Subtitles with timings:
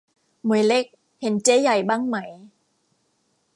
[0.45, 0.85] หมวยเล็ก
[1.21, 2.17] เห็นเจ๊ใหญ่บ้างไหม